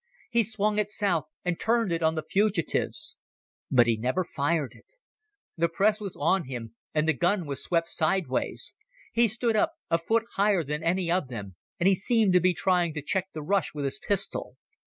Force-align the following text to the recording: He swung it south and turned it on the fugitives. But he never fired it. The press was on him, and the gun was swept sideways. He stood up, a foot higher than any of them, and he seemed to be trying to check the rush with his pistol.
He 0.31 0.41
swung 0.41 0.79
it 0.79 0.89
south 0.89 1.25
and 1.45 1.59
turned 1.59 1.91
it 1.91 2.01
on 2.01 2.15
the 2.15 2.23
fugitives. 2.27 3.17
But 3.69 3.85
he 3.85 3.97
never 3.97 4.23
fired 4.23 4.71
it. 4.73 4.95
The 5.55 5.69
press 5.69 6.01
was 6.01 6.15
on 6.15 6.45
him, 6.45 6.73
and 6.91 7.07
the 7.07 7.13
gun 7.13 7.45
was 7.45 7.61
swept 7.63 7.87
sideways. 7.87 8.73
He 9.13 9.27
stood 9.27 9.55
up, 9.55 9.73
a 9.91 9.99
foot 9.99 10.23
higher 10.37 10.63
than 10.63 10.81
any 10.81 11.11
of 11.11 11.27
them, 11.27 11.55
and 11.79 11.87
he 11.87 11.93
seemed 11.93 12.33
to 12.33 12.39
be 12.41 12.55
trying 12.55 12.95
to 12.95 13.03
check 13.03 13.27
the 13.33 13.43
rush 13.43 13.75
with 13.75 13.85
his 13.85 13.99
pistol. 13.99 14.57